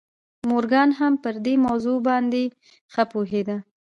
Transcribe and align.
مورګان 0.49 0.89
هم 0.99 1.13
پر 1.23 1.35
دې 1.45 1.53
موضوع 1.65 1.97
باندې 2.07 2.43
ښه 2.93 3.03
پوهېده 3.11 3.57